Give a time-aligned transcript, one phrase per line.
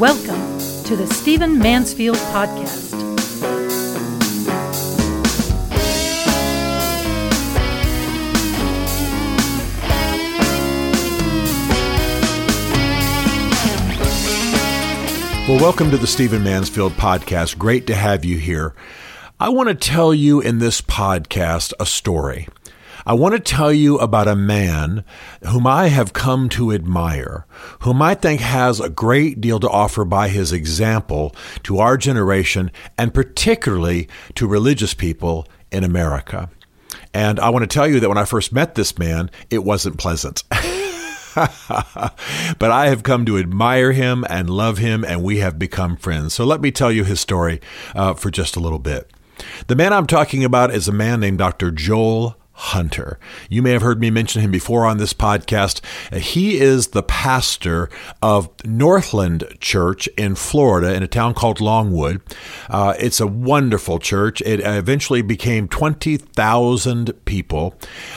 [0.00, 2.90] Welcome to the Stephen Mansfield Podcast.
[15.46, 17.58] Well, welcome to the Stephen Mansfield Podcast.
[17.58, 18.74] Great to have you here.
[19.38, 22.48] I want to tell you in this podcast a story.
[23.06, 25.04] I want to tell you about a man
[25.48, 27.46] whom I have come to admire,
[27.80, 32.70] whom I think has a great deal to offer by his example to our generation
[32.98, 36.50] and particularly to religious people in America.
[37.14, 39.98] And I want to tell you that when I first met this man, it wasn't
[39.98, 40.44] pleasant.
[41.34, 46.34] but I have come to admire him and love him, and we have become friends.
[46.34, 47.60] So let me tell you his story
[47.94, 49.10] uh, for just a little bit.
[49.68, 51.70] The man I'm talking about is a man named Dr.
[51.70, 53.18] Joel Hunter.
[53.48, 55.80] You may have heard me mention him before on this podcast.
[56.14, 57.88] He is the pastor
[58.20, 62.20] of Northland Church in Florida in a town called Longwood.
[62.68, 64.42] Uh, it's a wonderful church.
[64.42, 67.74] It eventually became 20,000 people.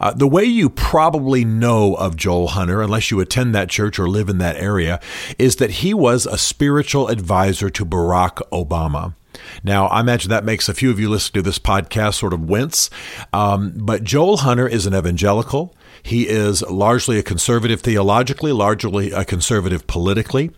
[0.00, 4.06] Uh, the way you probably know of Joel Hunter, unless you attend that church or
[4.06, 5.00] live in that area,
[5.38, 9.14] is that he was a spiritual advisor to Barack Obama.
[9.62, 12.48] Now, I imagine that makes a few of you listening to this podcast sort of
[12.48, 12.90] wince.
[13.32, 15.74] Um, but Joel Hunter is an evangelical.
[16.02, 20.50] He is largely a conservative theologically, largely a conservative politically.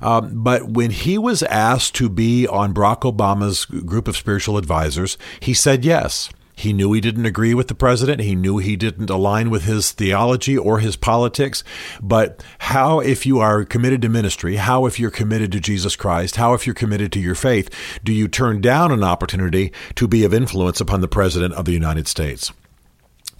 [0.00, 5.18] Um, but when he was asked to be on Barack Obama's group of spiritual advisors,
[5.40, 6.30] he said yes.
[6.62, 8.20] He knew he didn't agree with the president.
[8.20, 11.64] He knew he didn't align with his theology or his politics.
[12.00, 16.36] But how, if you are committed to ministry, how, if you're committed to Jesus Christ,
[16.36, 17.68] how, if you're committed to your faith,
[18.04, 21.72] do you turn down an opportunity to be of influence upon the president of the
[21.72, 22.52] United States?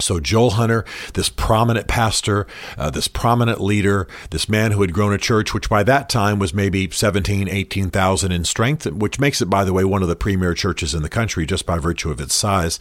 [0.03, 5.13] So, Joel Hunter, this prominent pastor, uh, this prominent leader, this man who had grown
[5.13, 9.47] a church, which by that time was maybe 17, 18,000 in strength, which makes it,
[9.47, 12.21] by the way, one of the premier churches in the country just by virtue of
[12.21, 12.79] its size,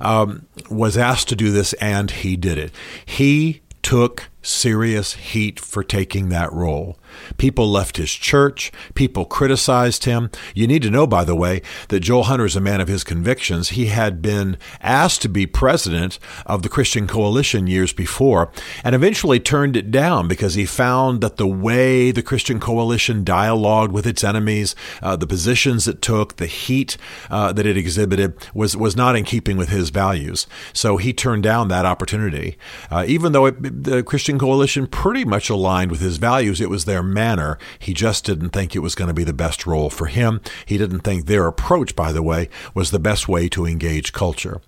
[0.00, 2.72] um, was asked to do this, and he did it.
[3.04, 6.98] He took serious heat for taking that role.
[7.36, 8.72] People left his church.
[8.94, 10.30] People criticized him.
[10.54, 13.04] You need to know, by the way, that Joel Hunter is a man of his
[13.04, 13.70] convictions.
[13.70, 18.50] He had been asked to be president of the Christian Coalition years before
[18.82, 23.92] and eventually turned it down because he found that the way the Christian Coalition dialogued
[23.92, 26.96] with its enemies, uh, the positions it took, the heat
[27.30, 30.46] uh, that it exhibited was, was not in keeping with his values.
[30.72, 32.56] So he turned down that opportunity.
[32.90, 36.84] Uh, even though it, the Christian Coalition pretty much aligned with his values, it was
[36.84, 37.58] their manner.
[37.78, 40.40] He just didn't think it was going to be the best role for him.
[40.66, 44.60] He didn't think their approach, by the way, was the best way to engage culture.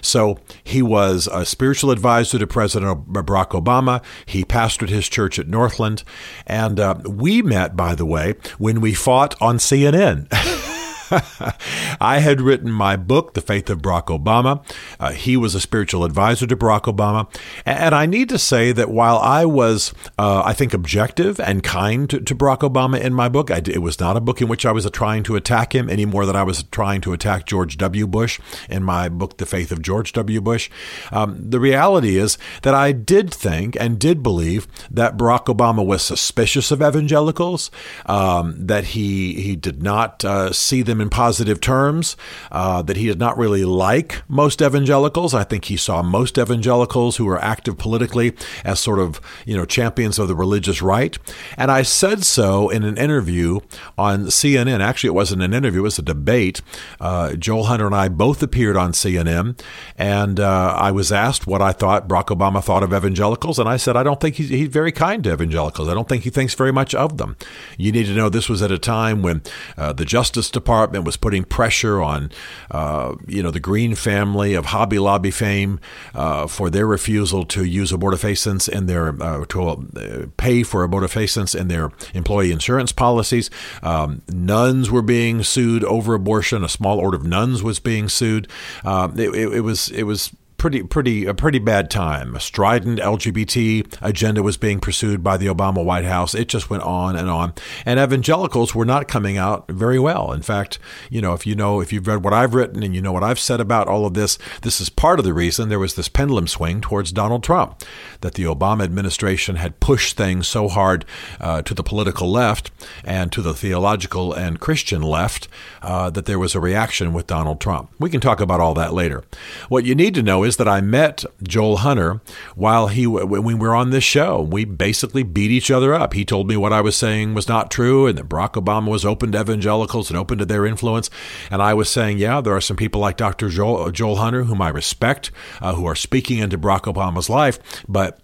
[0.00, 4.02] So he was a spiritual advisor to President Barack Obama.
[4.26, 6.04] He pastored his church at Northland.
[6.46, 10.28] And uh, we met, by the way, when we fought on CNN.
[12.00, 14.64] I had written my book, The Faith of Barack Obama.
[15.00, 17.28] Uh, he was a spiritual advisor to Barack Obama.
[17.64, 22.08] And I need to say that while I was, uh, I think, objective and kind
[22.10, 24.66] to, to Barack Obama in my book, I, it was not a book in which
[24.66, 27.76] I was trying to attack him any more than I was trying to attack George
[27.78, 28.06] W.
[28.06, 30.40] Bush in my book, The Faith of George W.
[30.40, 30.70] Bush.
[31.12, 36.02] Um, the reality is that I did think and did believe that Barack Obama was
[36.02, 37.70] suspicious of evangelicals,
[38.06, 42.16] um, that he, he did not uh, see them in positive terms,
[42.50, 45.34] uh, that he did not really like most evangelicals.
[45.34, 49.64] I think he saw most evangelicals who were active politically as sort of, you know,
[49.64, 51.16] champions of the religious right.
[51.56, 53.60] And I said so in an interview
[53.96, 54.80] on CNN.
[54.80, 56.60] Actually, it wasn't an interview, it was a debate.
[57.00, 59.60] Uh, Joel Hunter and I both appeared on CNN,
[59.96, 63.76] and uh, I was asked what I thought Barack Obama thought of evangelicals, and I
[63.76, 65.88] said, I don't think he's, he's very kind to evangelicals.
[65.88, 67.36] I don't think he thinks very much of them.
[67.76, 69.42] You need to know this was at a time when
[69.76, 72.30] uh, the Justice Department Department was putting pressure on,
[72.70, 75.80] uh, you know, the Green family of Hobby Lobby fame
[76.14, 81.54] uh, for their refusal to use abortifacients in their uh, to uh, pay for abortifacients
[81.54, 83.50] in their employee insurance policies.
[83.82, 86.64] Um, nuns were being sued over abortion.
[86.64, 88.48] A small order of nuns was being sued.
[88.82, 92.34] Uh, it, it, it was it was pretty pretty a pretty bad time.
[92.34, 96.34] A strident LGBT agenda was being pursued by the Obama White House.
[96.34, 97.54] It just went on and on.
[97.86, 100.32] And evangelicals were not coming out very well.
[100.32, 100.78] In fact,
[101.08, 103.22] you know, if you know if you've read what I've written and you know what
[103.22, 106.08] I've said about all of this, this is part of the reason there was this
[106.08, 107.82] pendulum swing towards Donald Trump.
[108.20, 111.04] That the Obama administration had pushed things so hard
[111.40, 112.72] uh, to the political left
[113.04, 115.46] and to the theological and Christian left
[115.82, 117.90] uh, that there was a reaction with Donald Trump.
[118.00, 119.22] We can talk about all that later.
[119.68, 122.20] What you need to know is that I met Joel Hunter
[122.56, 124.42] while he when we were on this show.
[124.42, 126.14] We basically beat each other up.
[126.14, 129.04] He told me what I was saying was not true, and that Barack Obama was
[129.04, 131.10] open to evangelicals and open to their influence.
[131.50, 133.48] And I was saying, yeah, there are some people like Dr.
[133.48, 135.30] Joel, Joel Hunter whom I respect,
[135.60, 138.20] uh, who are speaking into Barack Obama's life, but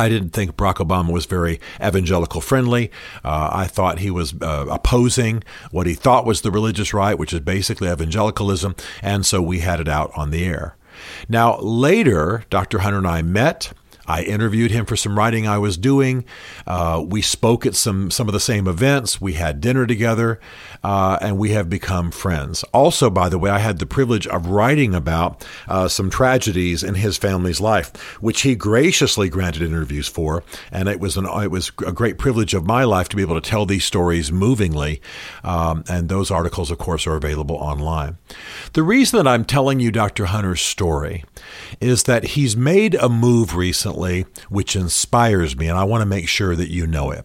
[0.00, 2.90] I didn't think Barack Obama was very evangelical friendly.
[3.22, 7.34] Uh, I thought he was uh, opposing what he thought was the religious right, which
[7.34, 10.74] is basically evangelicalism, and so we had it out on the air.
[11.28, 12.80] Now, later, Dr.
[12.80, 13.72] Hunter and I met.
[14.06, 16.24] I interviewed him for some writing I was doing.
[16.66, 19.20] Uh, we spoke at some some of the same events.
[19.20, 20.40] We had dinner together,
[20.82, 22.64] uh, and we have become friends.
[22.72, 26.94] Also, by the way, I had the privilege of writing about uh, some tragedies in
[26.96, 30.42] his family's life, which he graciously granted interviews for,
[30.72, 33.40] and it was an it was a great privilege of my life to be able
[33.40, 35.00] to tell these stories movingly.
[35.44, 38.18] Um, and those articles, of course, are available online.
[38.72, 40.26] The reason that I'm telling you Dr.
[40.26, 41.24] Hunter's story
[41.80, 43.89] is that he's made a move recently
[44.48, 47.24] which inspires me, and I want to make sure that you know it.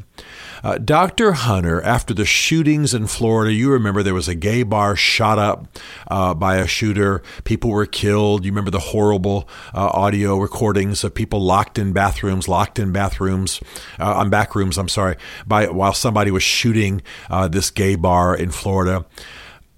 [0.63, 1.33] Uh, Dr.
[1.33, 5.67] Hunter, after the shootings in Florida, you remember there was a gay bar shot up
[6.07, 7.21] uh, by a shooter.
[7.43, 8.45] People were killed.
[8.45, 13.61] You remember the horrible uh, audio recordings of people locked in bathrooms, locked in bathrooms,
[13.99, 18.35] uh, on back rooms, I'm sorry, by, while somebody was shooting uh, this gay bar
[18.35, 19.05] in Florida.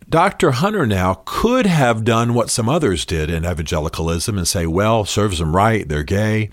[0.09, 0.51] Dr.
[0.51, 5.39] Hunter now could have done what some others did in evangelicalism and say, well, serves
[5.39, 6.49] them right, they're gay.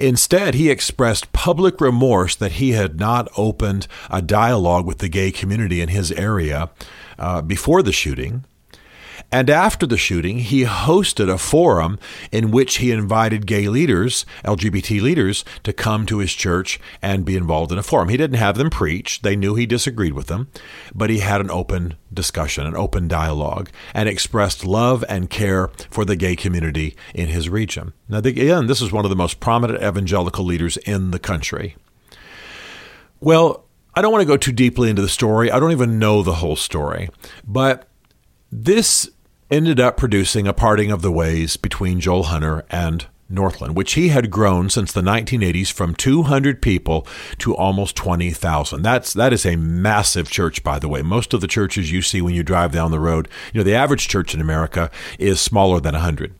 [0.00, 5.30] Instead, he expressed public remorse that he had not opened a dialogue with the gay
[5.30, 6.70] community in his area
[7.18, 8.44] uh, before the shooting.
[9.32, 11.98] And after the shooting, he hosted a forum
[12.30, 17.34] in which he invited gay leaders, LGBT leaders, to come to his church and be
[17.34, 18.10] involved in a forum.
[18.10, 20.48] He didn't have them preach, they knew he disagreed with them,
[20.94, 26.04] but he had an open discussion, an open dialogue, and expressed love and care for
[26.04, 27.94] the gay community in his region.
[28.10, 31.76] Now, again, this is one of the most prominent evangelical leaders in the country.
[33.18, 33.64] Well,
[33.94, 35.50] I don't want to go too deeply into the story.
[35.50, 37.08] I don't even know the whole story.
[37.46, 37.88] But
[38.50, 39.10] this
[39.52, 44.08] ended up producing a parting of the ways between Joel Hunter and Northland, which he
[44.08, 47.06] had grown since the 1980s from 200 people
[47.36, 48.80] to almost 20,000.
[48.80, 51.02] That's that is a massive church, by the way.
[51.02, 53.74] Most of the churches you see when you drive down the road, you know, the
[53.74, 56.34] average church in America is smaller than 100.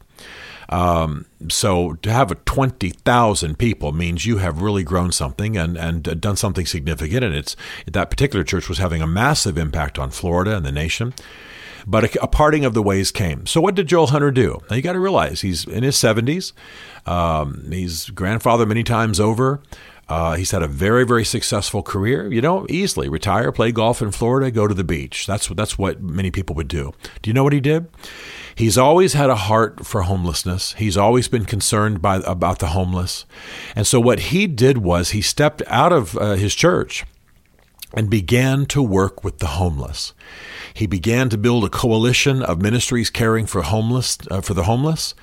[0.72, 6.02] Um, so to have a 20,000 people means you have really grown something and, and
[6.18, 7.22] done something significant.
[7.22, 7.54] And it's
[7.86, 11.12] that particular church was having a massive impact on Florida and the nation.
[11.86, 13.44] But a, a, parting of the ways came.
[13.44, 14.60] So what did Joel Hunter do?
[14.70, 16.52] Now you got to realize he's in his 70s.
[17.06, 19.60] Um, he's grandfather many times over.
[20.08, 22.30] Uh, he's had a very, very successful career.
[22.30, 25.26] You know, easily retire, play golf in Florida, go to the beach.
[25.26, 26.92] That's what that's what many people would do.
[27.22, 27.88] Do you know what he did?
[28.54, 30.74] He's always had a heart for homelessness.
[30.74, 33.24] He's always been concerned by about the homeless,
[33.74, 37.04] and so what he did was he stepped out of uh, his church
[37.94, 40.12] and began to work with the homeless.
[40.74, 45.14] He began to build a coalition of ministries caring for homeless uh, for the homeless.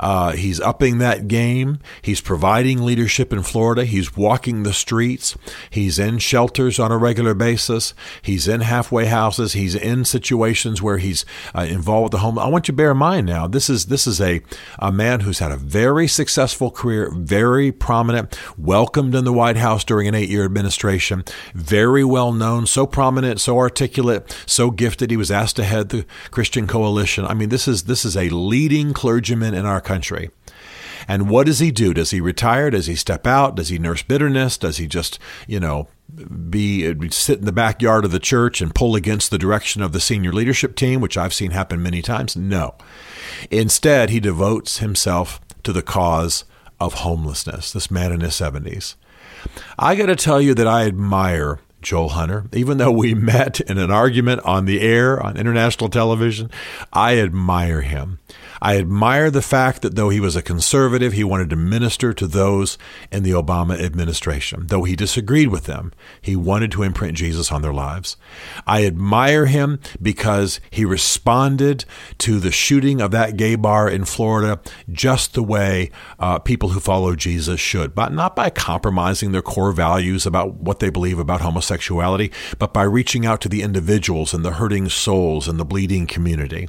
[0.00, 1.78] Uh, he's upping that game.
[2.02, 3.84] He's providing leadership in Florida.
[3.84, 5.36] He's walking the streets.
[5.70, 7.94] He's in shelters on a regular basis.
[8.22, 9.52] He's in halfway houses.
[9.52, 11.24] He's in situations where he's
[11.54, 12.38] uh, involved with the home.
[12.38, 14.40] I want you to bear in mind now, this is this is a,
[14.78, 19.84] a man who's had a very successful career, very prominent, welcomed in the White House
[19.84, 21.24] during an eight year administration,
[21.54, 25.10] very well known, so prominent, so articulate, so gifted.
[25.10, 27.24] He was asked to head the Christian Coalition.
[27.24, 30.30] I mean, this is this is a leading clergyman in our country.
[31.08, 31.94] And what does he do?
[31.94, 32.70] Does he retire?
[32.70, 33.54] Does he step out?
[33.54, 34.58] Does he nurse bitterness?
[34.58, 35.88] Does he just, you know,
[36.50, 40.00] be sit in the backyard of the church and pull against the direction of the
[40.00, 42.36] senior leadership team, which I've seen happen many times?
[42.36, 42.74] No.
[43.50, 46.44] Instead, he devotes himself to the cause
[46.78, 47.72] of homelessness.
[47.72, 48.94] This man in his 70s.
[49.78, 52.46] I got to tell you that I admire Joel Hunter.
[52.52, 56.50] Even though we met in an argument on the air on international television,
[56.92, 58.18] I admire him.
[58.60, 62.26] I admire the fact that though he was a conservative, he wanted to minister to
[62.26, 62.78] those
[63.12, 64.66] in the Obama administration.
[64.66, 68.16] Though he disagreed with them, he wanted to imprint Jesus on their lives.
[68.66, 71.84] I admire him because he responded
[72.18, 74.60] to the shooting of that gay bar in Florida
[74.90, 79.72] just the way uh, people who follow Jesus should, but not by compromising their core
[79.72, 84.44] values about what they believe about homosexuality, but by reaching out to the individuals and
[84.44, 86.68] the hurting souls and the bleeding community.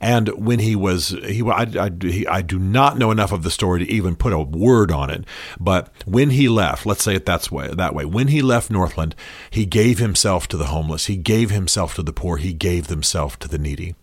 [0.00, 3.50] And when he was, he, I, I, he, I do not know enough of the
[3.50, 5.24] story to even put a word on it.
[5.58, 9.14] But when he left, let's say it that's way, that way, when he left Northland,
[9.50, 11.06] he gave himself to the homeless.
[11.06, 12.38] He gave himself to the poor.
[12.38, 13.94] He gave himself to the needy.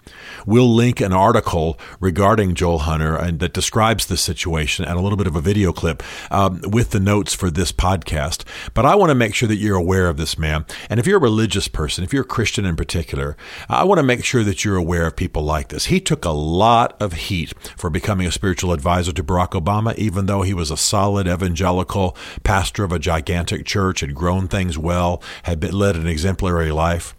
[0.46, 5.18] We'll link an article regarding Joel Hunter and that describes the situation and a little
[5.18, 8.44] bit of a video clip um, with the notes for this podcast.
[8.74, 10.66] But I want to make sure that you're aware of this man.
[10.90, 13.36] And if you're a religious person, if you're a Christian in particular,
[13.68, 15.87] I want to make sure that you're aware of people like this.
[15.88, 20.26] He took a lot of heat for becoming a spiritual advisor to Barack Obama, even
[20.26, 25.22] though he was a solid evangelical pastor of a gigantic church, had grown things well,
[25.44, 27.16] had been, led an exemplary life.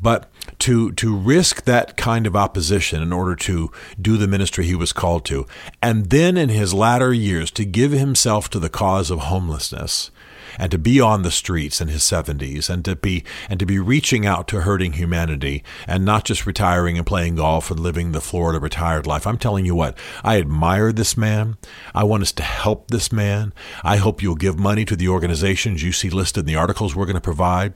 [0.00, 0.30] But
[0.60, 4.94] to to risk that kind of opposition in order to do the ministry he was
[4.94, 5.46] called to,
[5.82, 10.10] and then in his latter years to give himself to the cause of homelessness,
[10.58, 13.78] and to be on the streets in his 70s and to be and to be
[13.78, 18.20] reaching out to hurting humanity and not just retiring and playing golf and living the
[18.20, 19.26] Florida retired life.
[19.26, 21.56] I'm telling you what, I admire this man.
[21.94, 23.52] I want us to help this man.
[23.82, 27.06] I hope you'll give money to the organizations you see listed in the articles we're
[27.06, 27.74] going to provide.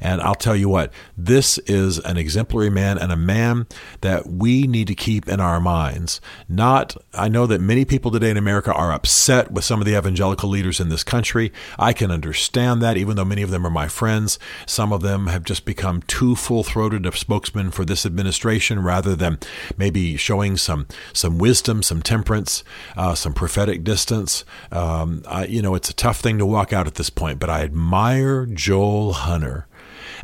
[0.00, 3.66] And I'll tell you what, this is an exemplary man and a man
[4.00, 6.20] that we need to keep in our minds.
[6.48, 9.96] Not, I know that many people today in America are upset with some of the
[9.96, 11.52] evangelical leaders in this country.
[11.78, 14.38] I can understand that, even though many of them are my friends.
[14.66, 19.14] Some of them have just become too full throated of spokesmen for this administration rather
[19.14, 19.38] than
[19.76, 22.64] maybe showing some, some wisdom, some temperance,
[22.96, 24.44] uh, some prophetic distance.
[24.72, 27.50] Um, I, you know, it's a tough thing to walk out at this point, but
[27.50, 29.66] I admire Joel Hunter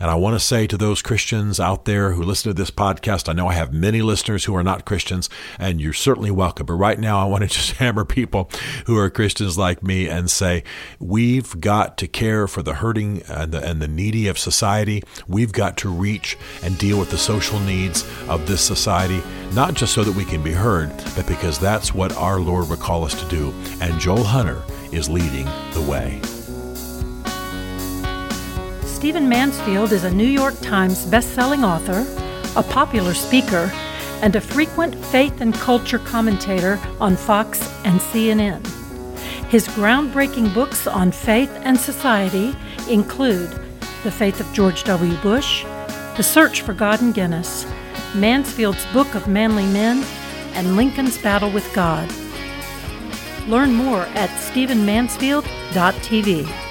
[0.00, 3.28] and I want to say to those Christians out there who listen to this podcast,
[3.28, 6.66] I know I have many listeners who are not Christians, and you're certainly welcome.
[6.66, 8.50] But right now, I want to just hammer people
[8.86, 10.64] who are Christians like me and say,
[10.98, 15.02] we've got to care for the hurting and the, and the needy of society.
[15.28, 19.22] We've got to reach and deal with the social needs of this society,
[19.52, 22.80] not just so that we can be heard, but because that's what our Lord would
[22.80, 23.52] call us to do.
[23.80, 24.62] And Joel Hunter
[24.92, 26.20] is leading the way.
[28.96, 32.06] Stephen Mansfield is a New York Times best-selling author,
[32.56, 33.70] a popular speaker,
[34.22, 38.66] and a frequent faith and culture commentator on Fox and CNN.
[39.50, 42.56] His groundbreaking books on faith and society
[42.88, 43.50] include
[44.02, 45.14] The Faith of George W.
[45.18, 45.64] Bush,
[46.16, 47.66] The Search for God and Guinness,
[48.14, 50.02] Mansfield's Book of Manly Men,
[50.54, 52.10] and Lincoln's Battle with God.
[53.46, 56.65] Learn more at stephenmansfield.tv.